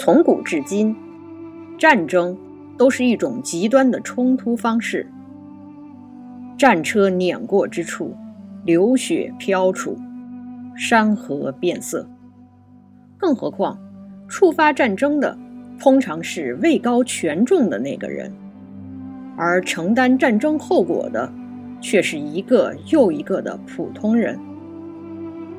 [0.00, 0.94] 从古至今，
[1.76, 2.38] 战争
[2.76, 5.04] 都是一种极端的冲突方式。
[6.56, 8.14] 战车碾过之处，
[8.64, 9.98] 流血飘出，
[10.76, 12.08] 山河变色。
[13.16, 13.76] 更何况，
[14.28, 15.36] 触发战争的
[15.80, 18.32] 通常是位高权重的那个人，
[19.36, 21.28] 而承担战争后果的
[21.80, 24.38] 却是一个又一个的普通人。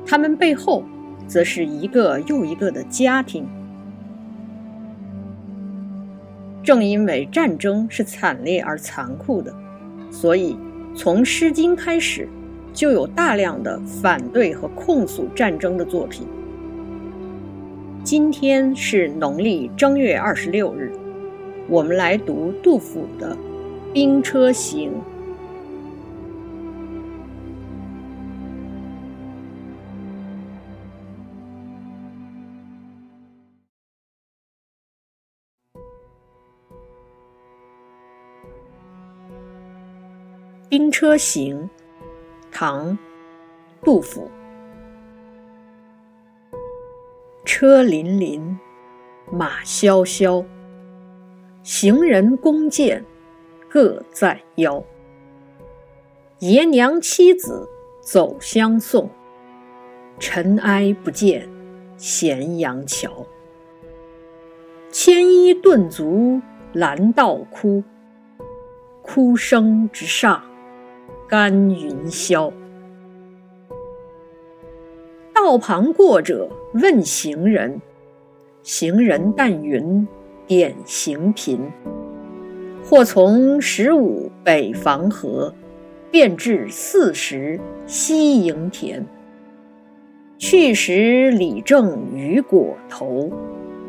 [0.06, 0.82] 他们背后，
[1.26, 3.46] 则是一个又一个的家庭。
[6.70, 9.52] 正因为战争是惨烈而残酷的，
[10.08, 10.56] 所以
[10.94, 12.28] 从《诗经》开始，
[12.72, 16.28] 就有大量的反对和控诉战争的作品。
[18.04, 20.92] 今天是农历正月二十六日，
[21.68, 23.34] 我们来读杜甫的
[23.92, 24.90] 《兵车行》。
[40.70, 41.64] 《兵车行》
[42.52, 42.92] 唐·
[43.82, 44.30] 杜甫。
[47.44, 48.56] 车辚 �51，
[49.32, 50.44] 马萧萧。
[51.64, 53.04] 行人弓箭
[53.68, 54.80] 各在腰。
[56.38, 57.68] 爷娘妻子
[58.00, 59.10] 走相送，
[60.20, 61.48] 尘埃不见
[61.96, 63.26] 咸阳桥。
[64.92, 66.40] 牵衣顿足
[66.72, 67.82] 拦道哭，
[69.02, 70.44] 哭声直上。
[71.30, 72.52] 干云霄，
[75.32, 77.80] 道旁过者问行人，
[78.64, 80.08] 行人但云
[80.48, 81.70] 点行频。
[82.82, 85.54] 或从十五北防河，
[86.10, 89.06] 便至四十西营田。
[90.36, 93.30] 去时李正与裹头，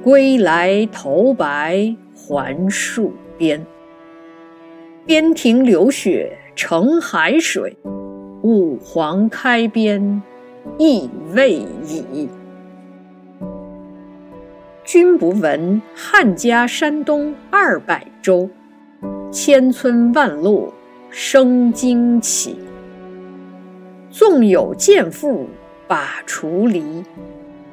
[0.03, 3.65] 归来头白还戍边。
[5.07, 6.37] 边庭流血。
[6.63, 7.75] 成海水，
[8.43, 10.21] 五黄开边，
[10.77, 12.29] 意未已。
[14.83, 18.47] 君不闻汉家山东二百州，
[19.31, 20.71] 千村万落
[21.09, 22.53] 生荆杞。
[24.11, 25.47] 纵有剑妇
[25.87, 27.03] 把锄犁，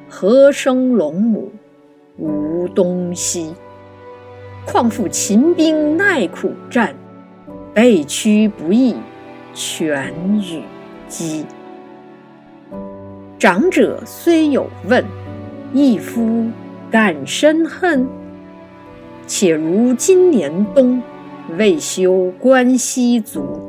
[0.09, 1.51] 何生龙母
[2.17, 3.53] 无东西？
[4.65, 6.95] 况复秦兵耐苦战。
[7.79, 8.93] 备屈不易，
[9.53, 10.61] 全与
[11.07, 11.45] 鸡。
[13.37, 15.01] 长者虽有问，
[15.71, 16.49] 一夫
[16.91, 18.05] 敢深恨？
[19.25, 21.01] 且如今年冬，
[21.57, 23.61] 未休关西卒。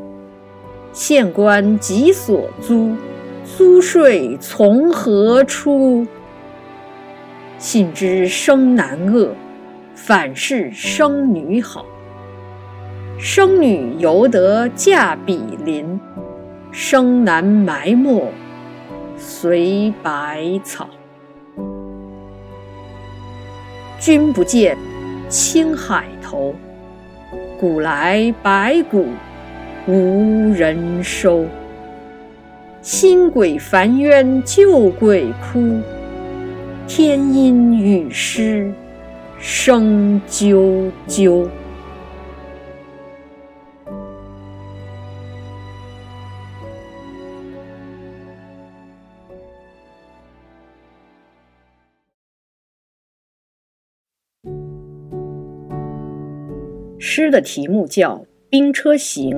[0.92, 2.96] 县官即所租，
[3.44, 6.04] 租税从何出？
[7.58, 9.32] 信知生男恶，
[9.94, 11.86] 反是生女好。
[13.22, 16.00] 生女犹得嫁比邻，
[16.72, 18.32] 生男埋没
[19.18, 20.88] 随百草。
[23.98, 24.74] 君不见，
[25.28, 26.54] 青海头，
[27.58, 29.08] 古来白骨
[29.86, 31.44] 无人收。
[32.80, 35.78] 新鬼烦冤旧鬼哭，
[36.86, 38.72] 天阴雨湿
[39.38, 41.46] 声啾啾。
[57.02, 58.18] 诗的题目叫
[58.50, 59.30] 《兵车行》，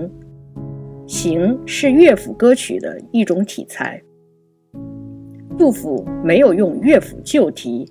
[1.07, 4.03] 行是乐府歌曲的一种体裁。
[5.57, 7.89] 杜甫没有用乐府旧题，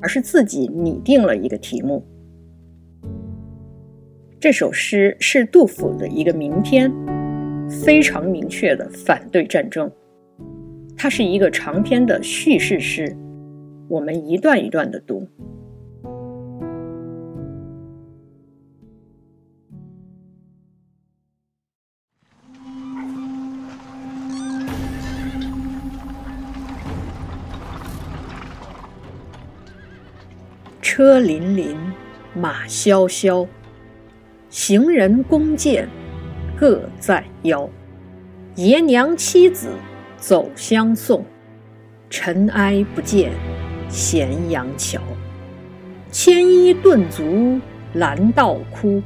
[0.00, 2.04] 而是自己拟定了一个题目。
[4.40, 6.92] 这首诗是杜甫的一个名篇，
[7.70, 9.88] 非常明确的反对战争。
[10.96, 13.16] 它是一个长篇的叙事诗，
[13.86, 15.28] 我们一段一段的读。
[30.94, 31.74] 车辚辚，
[32.34, 33.46] 马萧萧。
[34.50, 35.88] 行人弓箭
[36.54, 37.66] 各在腰。
[38.56, 39.70] 爷娘妻子
[40.18, 41.24] 走相送，
[42.10, 43.32] 尘埃不见
[43.88, 45.00] 咸阳桥。
[46.10, 47.58] 牵衣顿足
[47.94, 49.02] 拦道哭，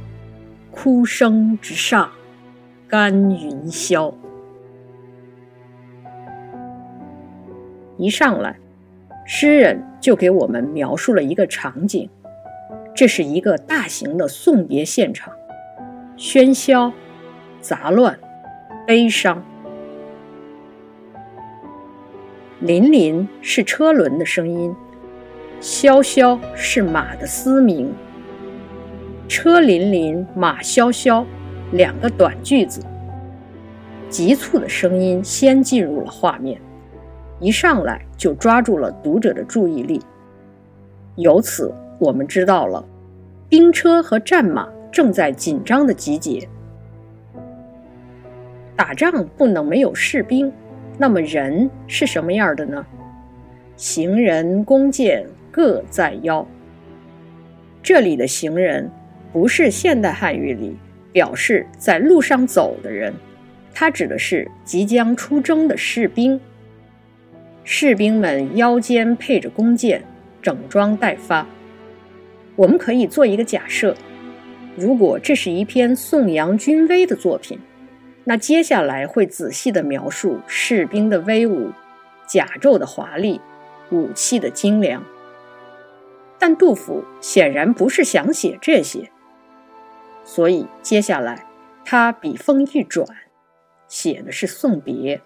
[0.69, 2.11] 哭声直上
[2.89, 4.13] 干云霄。
[7.97, 8.59] 一上来。
[9.29, 12.09] 诗人就给我们描述了一个场景：
[12.95, 15.33] 这是一个大型的送别现场，
[16.17, 16.93] 喧嚣、
[17.59, 18.17] 杂乱、
[18.85, 19.43] 悲伤。
[22.61, 24.73] 林林是车轮的声音，
[25.59, 27.93] 萧萧是马的嘶鸣。
[29.27, 31.25] 车林林，马萧萧，
[31.73, 32.81] 两个短句子，
[34.09, 36.57] 急促的声音先进入了画面，
[37.39, 40.01] 一上来就抓住了读者的注意力。
[41.15, 42.83] 由此，我们知道了，
[43.49, 46.47] 兵车和战马正在紧张的集结。
[48.75, 50.51] 打仗不能没有士兵，
[50.97, 52.85] 那么人是什么样的呢？
[53.75, 56.45] 行人弓箭各在腰。
[57.81, 58.89] 这里的行人。
[59.33, 60.75] 不是现代汉语里
[61.11, 63.13] 表示在路上走的人，
[63.73, 66.39] 它指的是即将出征的士兵。
[67.69, 70.01] 士兵们腰间配着弓箭，
[70.41, 71.45] 整装待发。
[72.55, 73.93] 我们可以做一个假设：
[74.77, 77.59] 如果这是一篇颂扬军威的作品，
[78.23, 81.71] 那接下来会仔细地描述士兵的威武、
[82.25, 83.41] 甲胄的华丽、
[83.91, 85.03] 武器的精良。
[86.39, 89.11] 但杜甫显然不是想写这些。
[90.23, 91.45] 所以，接下来
[91.83, 93.05] 他笔锋一转，
[93.89, 95.19] 写的是送别。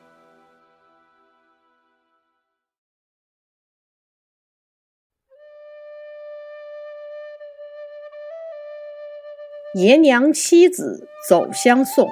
[9.74, 12.10] 爷娘妻子走相送，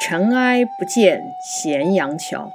[0.00, 2.52] 尘埃不见咸阳桥。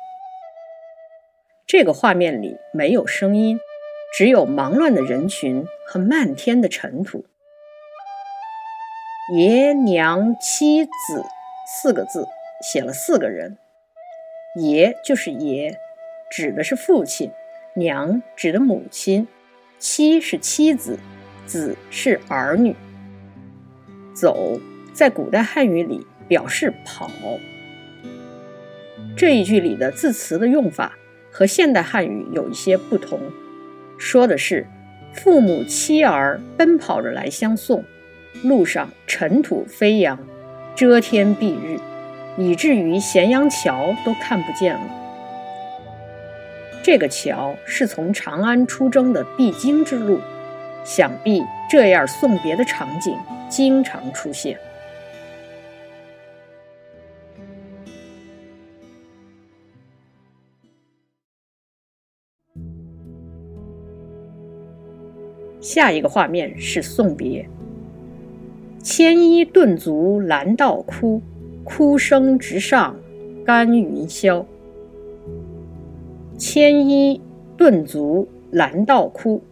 [1.65, 3.59] 这个画面里没有声音，
[4.17, 7.25] 只有忙乱的人群和漫天的尘土。
[9.35, 11.25] 爷娘妻子
[11.67, 12.25] 四个字
[12.61, 13.57] 写了四个人，
[14.55, 15.77] 爷就是爷，
[16.31, 17.31] 指的是父亲；
[17.73, 19.27] 娘指的母亲；
[19.77, 20.97] 妻是妻子；
[21.45, 22.73] 子是儿女。
[24.17, 24.59] 走
[24.93, 27.07] 在古代汉语里表示跑。
[29.15, 30.97] 这一句里的字词的用法
[31.29, 33.19] 和现代汉语有一些不同，
[33.99, 34.65] 说的是
[35.13, 37.83] 父母妻儿奔跑着来相送。
[38.43, 40.17] 路上尘土飞扬，
[40.75, 41.79] 遮天蔽日，
[42.37, 44.81] 以至于咸阳桥都看不见了。
[46.83, 50.19] 这个桥是从长安出征的必经之路，
[50.83, 53.15] 想必这样送别的场景
[53.49, 54.57] 经常出现。
[65.59, 67.47] 下一个画面是送别。
[68.81, 71.21] 牵衣顿足拦道哭，
[71.65, 72.97] 哭声直上
[73.45, 74.45] 干云霄。
[76.37, 77.19] 牵衣
[77.57, 79.43] 顿足拦道哭，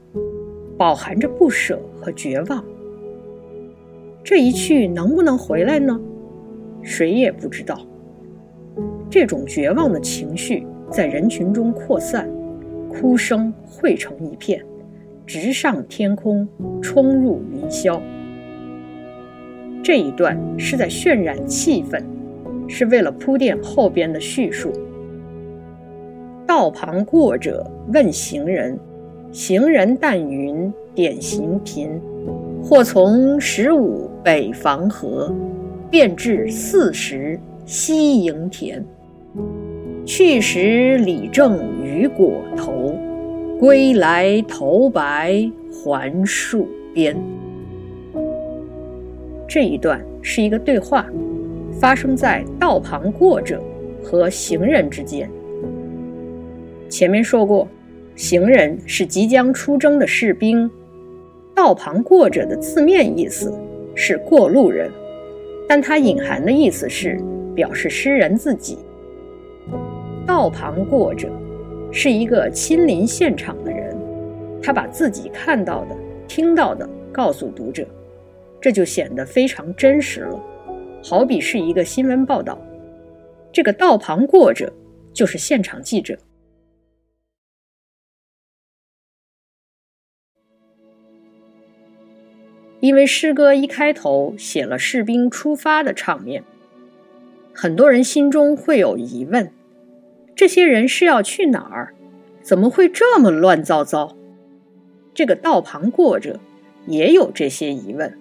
[0.78, 2.64] 饱含着不舍和绝望。
[4.26, 6.02] 这一去能不能回来呢？
[6.82, 7.80] 谁也不知道。
[9.08, 12.28] 这种绝望的情绪在人群中扩散，
[12.90, 14.66] 哭声汇成一片，
[15.28, 16.48] 直上天空，
[16.82, 18.02] 冲入云霄。
[19.84, 22.04] 这一段是在渲染气氛，
[22.68, 24.74] 是为了铺垫后边的叙述。
[26.48, 27.64] 道旁过者
[27.94, 28.80] 问行人，
[29.32, 32.02] 行人但云点行频。
[32.68, 35.32] 或从十五北防河，
[35.92, 38.84] 便至四十西营田。
[40.04, 42.96] 去时李正雨裹头，
[43.60, 47.16] 归来头白还戍边。
[49.48, 51.06] 这一段是一个对话，
[51.80, 53.62] 发生在道旁过者
[54.04, 55.30] 和行人之间。
[56.90, 57.68] 前面说过，
[58.16, 60.68] 行人是即将出征的士兵，
[61.56, 63.52] 道旁过者的字面意思
[63.96, 64.92] 是过路人，
[65.68, 67.18] 但它隐含的意思是
[67.56, 68.78] 表示诗人自己。
[70.28, 71.30] 道旁过者
[71.92, 73.96] 是一个亲临现场的人，
[74.62, 75.96] 他把自己看到的、
[76.28, 77.88] 听到的告诉读者。
[78.60, 80.44] 这就显得非常真实了，
[81.04, 82.60] 好比是一个新闻报道。
[83.54, 84.74] 这个道旁过者
[85.14, 86.18] 就是现场记者。
[92.86, 96.44] 因为诗歌一开头写了士兵出发的场面，
[97.52, 99.52] 很多人心中会有疑问：
[100.36, 101.96] 这些人是要去哪儿？
[102.44, 104.16] 怎么会这么乱糟糟？
[105.16, 106.40] 这个道旁过者
[106.86, 108.16] 也有这些疑问。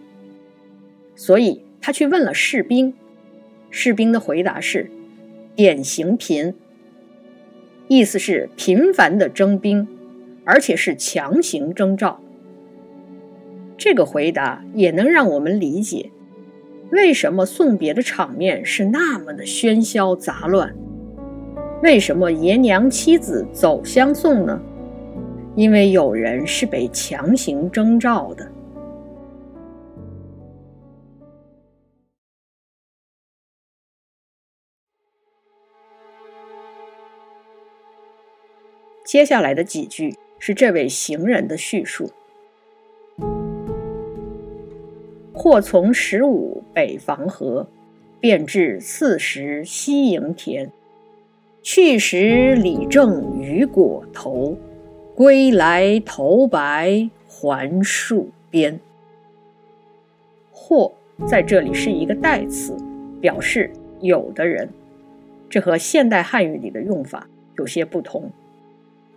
[1.15, 2.95] 所以他去问了士兵，
[3.69, 4.91] 士兵的回答是
[5.55, 6.55] “典型频”，
[7.87, 9.87] 意思是频繁的征兵，
[10.47, 12.19] 而且是强行征召。
[13.85, 16.11] 这个回答也能让我们理解，
[16.91, 20.75] 为什么送别的场面是那么的喧嚣杂乱。
[21.83, 24.59] 为什么爷娘妻子走相送呢？
[25.55, 28.51] 因为有人是被强行征召的。
[39.05, 42.11] 接下来的几句是这位行人的叙述
[45.35, 47.67] ：“或从十五北防河，
[48.21, 50.71] 便至四十西营田。
[51.63, 54.57] 去时李正于果头，
[55.15, 58.79] 归来头白还戍边。”
[60.53, 60.93] 或
[61.27, 62.77] 在这里是一个代词，
[63.21, 64.69] 表示有的人，
[65.51, 67.27] 这和现代汉语里的用法
[67.57, 68.31] 有些不同。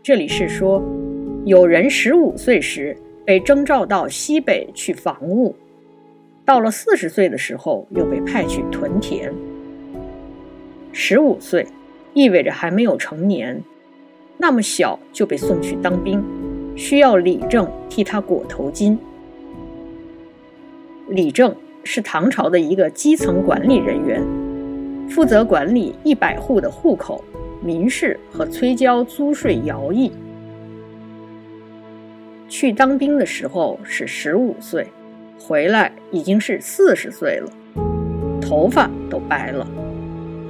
[0.01, 0.81] 这里是说，
[1.45, 5.55] 有人十五岁时被征召到西北去防务，
[6.47, 9.33] 到了四十岁的时候又被派去屯田。
[10.93, 11.67] 十五岁
[12.13, 13.61] 意味着还没有成年，
[14.37, 16.23] 那么小就被送去当兵，
[16.77, 18.97] 需要李正替他裹头巾。
[21.09, 24.25] 李正是唐朝的一个基层管理人员，
[25.09, 27.21] 负责管理一百户的户口。
[27.61, 30.11] 民事和催交租税徭役。
[32.47, 34.87] 去当兵的时候是十五岁，
[35.39, 37.49] 回来已经是四十岁了，
[38.41, 39.65] 头发都白了，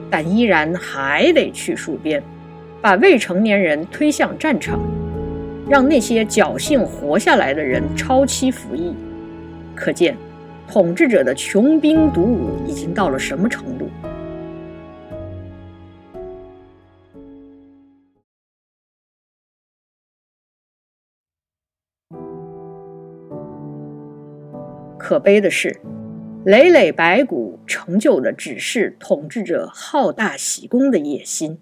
[0.10, 2.24] 但依然还得去戍边，
[2.82, 4.80] 把未成年人推向战场，
[5.70, 8.96] 让那些侥幸活下来的人超期服役。
[9.76, 10.18] 可见，
[10.68, 13.90] 统治者的穷兵黩武已经到了什么程度。
[25.08, 25.74] 可悲的是，
[26.44, 31.58] 累累白骨成就的只是统治者好大喜功的野心。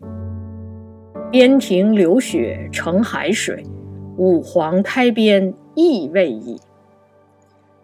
[1.30, 3.64] 边庭流血成海水，
[4.18, 6.60] 武皇开边亦未已。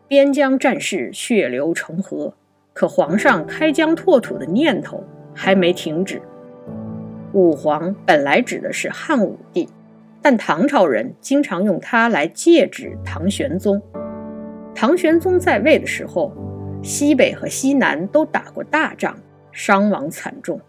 [0.08, 2.34] 边疆战事血流成河，
[2.74, 6.20] 可皇上开疆拓土的念头还没停止。
[7.34, 9.70] 武皇本来指的是汉武帝，
[10.24, 13.80] 但唐朝人经常用它来借指唐玄宗。
[14.74, 16.32] 唐玄宗在位的时候，
[16.82, 19.16] 西北和西南都打过大仗，
[19.52, 20.60] 伤亡惨重。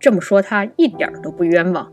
[0.00, 1.92] 这么说，他一点都不冤枉。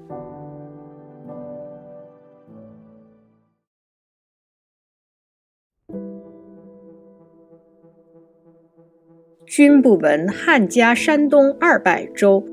[9.46, 12.44] 君不闻汉家山东二百州，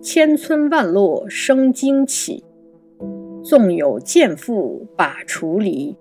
[0.00, 2.44] 千村万落生荆杞。
[3.42, 5.96] 纵有贱妇把锄犁，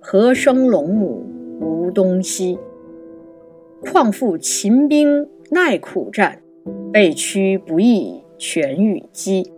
[0.00, 1.39] 何生龙母？
[1.60, 2.58] 无东西，
[3.80, 6.40] 况复秦兵耐苦战，
[6.90, 9.52] 被驱不易全与击。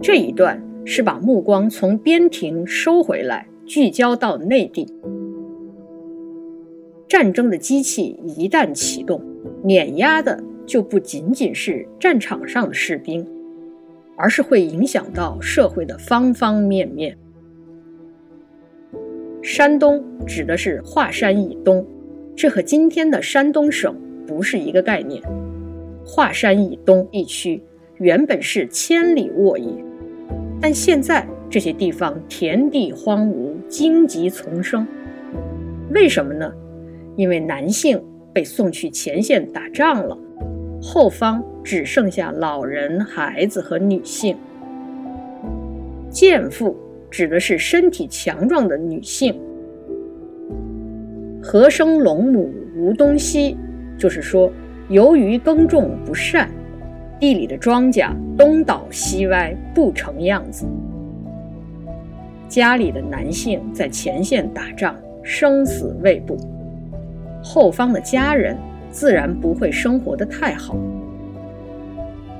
[0.00, 4.86] 这一段是把目光从边庭收回来，聚焦到内地。
[7.08, 9.22] 战争的机器一旦启动，
[9.64, 13.26] 碾压的就不仅仅是战场上的士兵，
[14.16, 17.16] 而是会影响到社会的方方面面。
[19.50, 21.82] 山东指的是华山以东，
[22.36, 25.22] 这和今天的山东省不是一个概念。
[26.04, 27.62] 华山以东地区
[27.96, 29.72] 原本是千里沃野，
[30.60, 34.86] 但现在这些地方田地荒芜，荆棘丛生。
[35.94, 36.52] 为什么呢？
[37.16, 37.98] 因为男性
[38.34, 40.18] 被送去前线打仗了，
[40.82, 44.36] 后方只剩下老人、孩子和女性。
[46.10, 46.76] 贱妇。
[47.10, 49.38] 指的是身体强壮的女性。
[51.42, 53.56] 何生龙母无东西，
[53.96, 54.50] 就是说，
[54.88, 56.50] 由于耕种不善，
[57.18, 60.66] 地里的庄稼东倒西歪，不成样子。
[62.48, 66.36] 家里的男性在前线打仗，生死未卜，
[67.42, 68.56] 后方的家人
[68.90, 70.76] 自然不会生活的太好，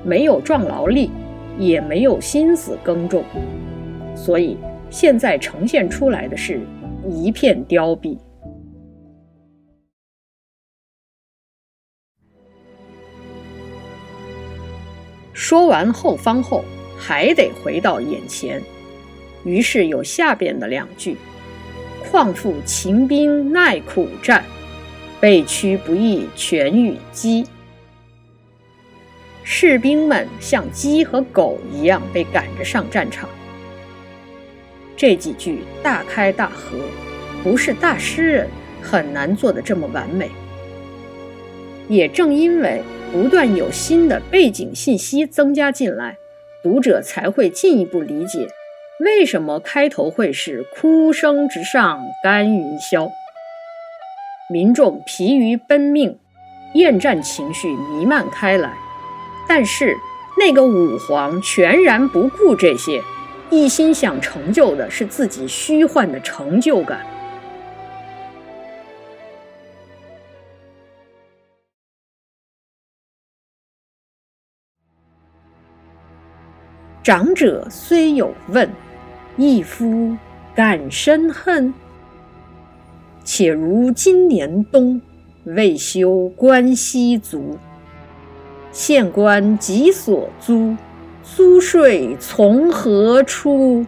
[0.05, 1.11] 没有壮劳力，
[1.59, 3.23] 也没有心思耕种。
[4.19, 4.59] 所以，
[4.91, 6.61] 现在呈现出来的是
[7.09, 8.19] 一片凋敝。
[15.33, 16.65] 说完后方后，
[16.99, 18.61] 还得回到眼前，
[19.45, 21.17] 于是有下边的两句
[22.11, 24.45] ：“况复秦兵耐苦战，
[25.21, 27.47] 被驱不易全与鸡。”
[29.45, 33.31] 士兵们像鸡和狗一样被赶着上战场。
[34.99, 36.77] 这几句大开大合，
[37.45, 38.49] 不是大诗人，
[38.83, 40.29] 很难做得这么完美。
[41.89, 46.17] 也正因为不断有新的背景信息增加进来，
[46.65, 48.49] 读者才会进一步理解
[48.99, 53.09] 为什么开头会是“哭声直上干云霄”。
[54.51, 56.19] 民众疲于奔命，
[56.75, 58.73] 厌战情绪弥漫开来，
[59.49, 59.97] 但是
[60.37, 63.01] 那个武皇全然不顾这些。
[63.51, 67.05] 一心想成就的是自己虚幻的成就感。
[77.03, 78.69] 长者虽有问，
[79.39, 80.15] 一夫
[80.55, 81.73] 敢深恨？
[83.25, 85.01] 且如今年冬，
[85.45, 87.57] 未休关西卒，
[88.73, 90.77] 县官急所租。
[91.23, 93.87] 租税从何出？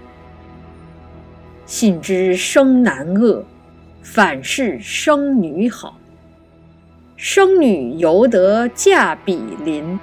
[1.66, 3.44] 信知生男恶，
[4.02, 5.96] 反是生女好。
[7.16, 9.98] 生女犹得嫁比邻，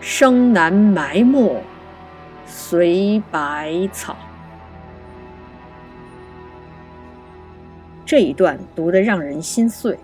[0.00, 1.62] 生男埋没
[2.46, 4.16] 随百草。
[8.06, 9.98] 这一段读得让人心碎。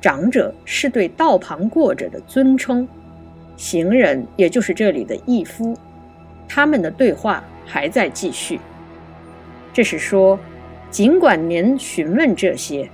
[0.00, 2.86] 长者是对道旁过者的尊称。
[3.56, 5.76] 行人，也就是这里的义夫，
[6.46, 8.60] 他们的对话还在继续。
[9.72, 10.38] 这是说，
[10.90, 12.88] 尽管您询问这些，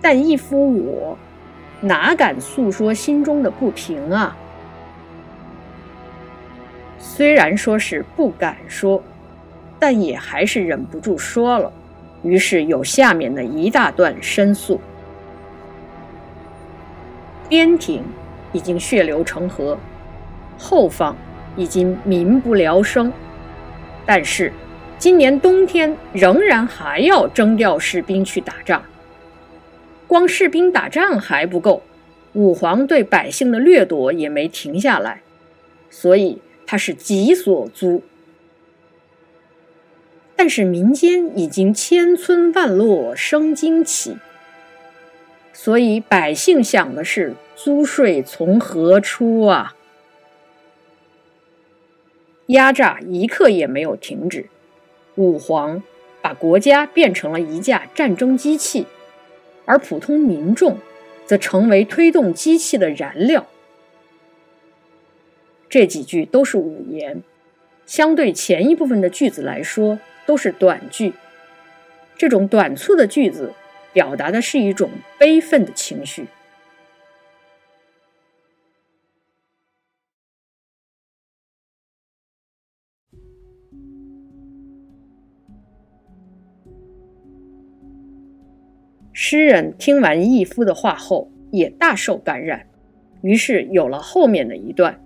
[0.00, 1.18] 但义夫我
[1.80, 4.36] 哪敢诉说心中的不平啊？
[6.98, 9.02] 虽然说是不敢说，
[9.80, 11.72] 但也还是忍不住说了。
[12.22, 14.80] 于是有下面的一大段申诉：
[17.48, 18.02] 边庭。
[18.50, 19.76] 已经血流成河，
[20.58, 21.16] 后方
[21.56, 23.12] 已经民不聊生，
[24.04, 24.52] 但是
[24.98, 28.82] 今年冬天仍然还要征调士兵去打仗。
[30.06, 31.82] 光士兵打仗还不够，
[32.32, 35.22] 武皇对百姓的掠夺也没停下来，
[35.88, 38.02] 所以他是己所租。
[40.34, 44.16] 但是民间已经千村万落生荆起，
[45.52, 47.34] 所以百姓想的是。
[47.60, 49.74] 租税从何出啊？
[52.48, 54.46] 压榨一刻也没有停止，
[55.16, 55.82] 武皇
[56.22, 58.86] 把国家变成了一架战争机器，
[59.66, 60.78] 而普通民众
[61.26, 63.46] 则成为推动机器的燃料。
[65.68, 67.22] 这几句都是五言，
[67.84, 71.12] 相对前一部分的句子来说都是短句。
[72.16, 73.52] 这种短促的句子
[73.92, 76.28] 表达的是一种悲愤的情绪。
[89.30, 92.64] 诗人听完义夫的话后，也大受感染，
[93.20, 94.98] 于是有了后面的一段：“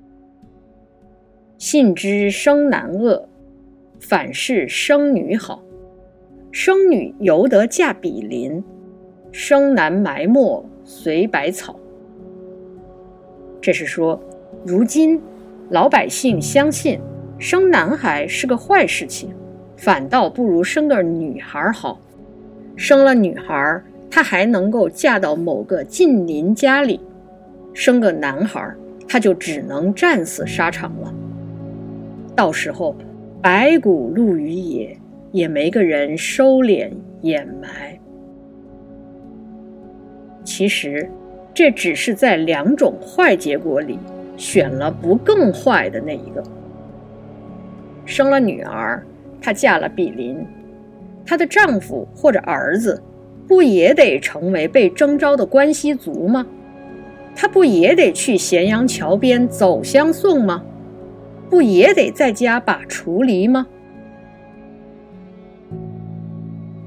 [1.58, 3.28] 信之生男恶，
[3.98, 5.60] 反是生女好。
[6.52, 8.62] 生女犹得嫁比邻，
[9.32, 11.74] 生男埋没随百草。”
[13.60, 14.22] 这是说，
[14.64, 15.20] 如今
[15.68, 17.00] 老百姓相信
[17.40, 19.34] 生男孩是个坏事情，
[19.76, 22.00] 反倒不如生个女孩好。
[22.76, 23.82] 生了女孩。
[24.14, 27.00] 她还能够嫁到某个近邻家里，
[27.72, 28.70] 生个男孩，
[29.08, 31.14] 她就只能战死沙场了。
[32.36, 32.94] 到时候，
[33.40, 34.94] 白骨露于野，
[35.30, 36.90] 也没个人收敛
[37.22, 37.98] 掩埋。
[40.44, 41.10] 其实，
[41.54, 43.98] 这只是在两种坏结果里
[44.36, 46.44] 选了不更坏的那一个。
[48.04, 49.02] 生了女儿，
[49.40, 50.36] 她嫁了比邻，
[51.24, 53.02] 她的丈夫或者儿子。
[53.52, 56.46] 不也得成为被征召的关西族吗？
[57.36, 60.64] 他不也得去咸阳桥边走相送吗？
[61.50, 63.66] 不也得在家把锄犁吗？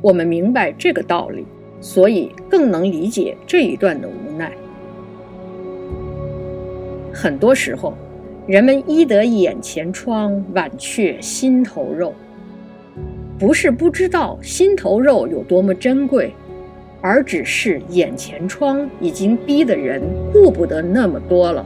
[0.01, 1.45] 我们明白这个道理，
[1.79, 4.51] 所以更能理解这一段的无奈。
[7.13, 7.93] 很多时候，
[8.47, 12.11] 人们医得眼前疮，剜却心头肉，
[13.37, 16.33] 不是不知道心头肉有多么珍贵。
[17.05, 20.01] 而只是眼前窗已经逼得人
[20.33, 21.63] 顾不得那么多了。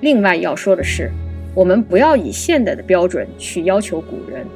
[0.00, 1.10] 另外要说的是，
[1.54, 4.46] 我们不要以现代的标准去要求古人，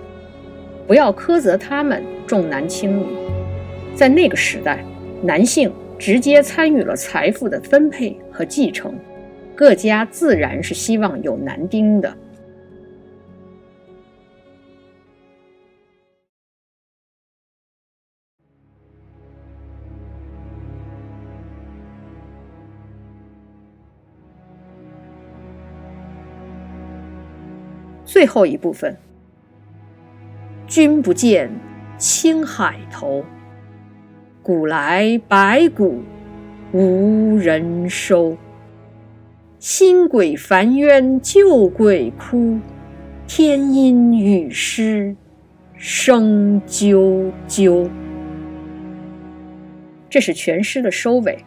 [0.87, 3.07] 不要苛责他们重男轻女。
[3.95, 4.85] 在那个时代，
[5.23, 8.93] 男性直接参与了财富的分配和继承，
[9.55, 12.15] 各家自然是希望有男丁的。
[28.21, 28.95] 最后一部分：
[30.67, 31.51] 君不见
[31.97, 33.25] 青海头，
[34.43, 36.03] 古来白骨
[36.71, 38.37] 无人收。
[39.59, 42.59] 新鬼烦冤旧鬼哭，
[43.27, 45.17] 天阴雨湿
[45.75, 47.89] 声啾啾。
[50.11, 51.39] 这是全诗的收尾。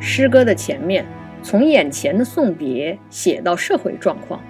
[0.00, 1.06] 诗歌的前面，
[1.40, 4.42] 从眼前的送别写到社会状况，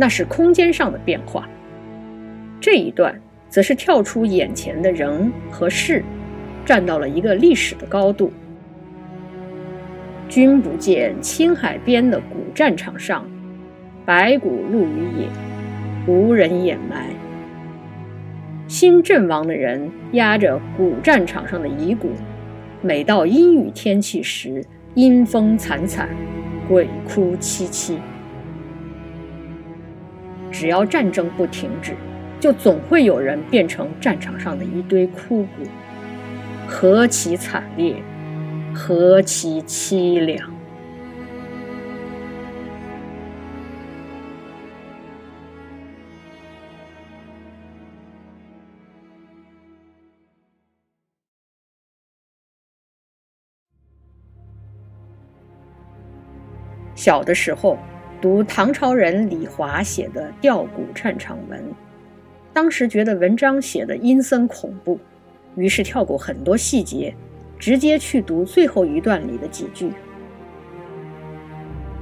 [0.00, 1.42] 那是空间上的变化；
[2.60, 6.04] 这一段则是跳出眼前的人和事，
[6.64, 8.32] 站到了一个历史的高度。
[10.28, 13.28] 君不见青海边的古战场上，
[14.06, 15.28] 白骨露于野，
[16.06, 17.08] 无人掩埋。
[18.68, 22.10] 新阵亡的人压着古战场上的遗骨，
[22.82, 24.62] 每到阴雨天气时，
[24.94, 26.08] 阴风惨惨，
[26.68, 27.96] 鬼哭凄凄。
[30.50, 31.94] 只要战争不停止，
[32.40, 35.64] 就总会有人变成战场上的一堆枯骨，
[36.66, 37.94] 何其惨烈！
[38.74, 40.52] 何其凄凉！
[56.94, 57.78] 小的时候
[58.20, 61.62] 读唐朝人李华写的吊古战场文，
[62.52, 64.98] 当时觉得文章写的阴森恐怖，
[65.54, 67.14] 于是跳过很多细节。
[67.60, 69.90] 直接去读最后一段里的几句：“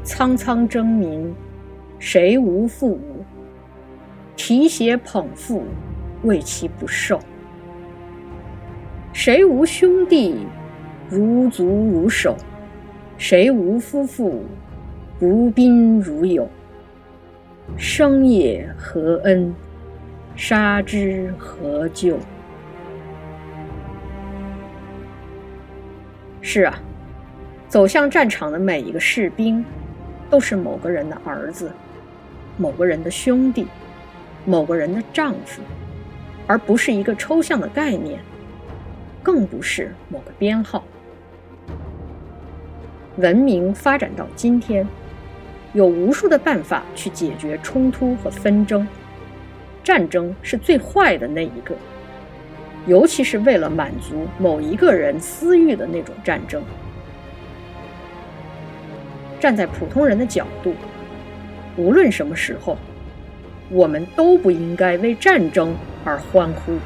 [0.05, 1.35] 苍苍征民，
[1.99, 3.25] 谁无父母？
[4.37, 5.65] 提携捧腹，
[6.25, 7.19] 为其不受。
[9.15, 10.37] 谁无兄弟，
[11.09, 12.37] 如足如手？
[13.17, 14.45] 谁无夫妇，
[15.19, 16.47] 如宾如友？
[17.79, 19.55] 生也何恩，
[20.37, 22.19] 杀之何咎？”
[26.43, 26.79] 是啊，
[27.67, 29.65] 走向战场的每一个士兵，
[30.29, 31.73] 都是某个人的儿子，
[32.59, 33.67] 某个人的兄弟，
[34.45, 35.63] 某个人的丈夫，
[36.47, 38.21] 而不是一个抽象的概念，
[39.23, 40.85] 更不是某个编号。
[43.17, 44.87] 文明发展到今天，
[45.77, 48.89] 有无数的办法去解决冲突和纷争，
[49.85, 51.75] 战争是最坏的那一个。
[52.87, 56.63] 尤其是为了满足某一个人私欲的那种战争，
[59.39, 60.73] 站在普通人的角度，
[61.77, 62.79] 无论什么时候，
[63.69, 66.79] 我们都不应该为战争而欢呼。